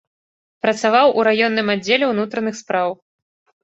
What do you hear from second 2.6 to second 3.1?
спраў.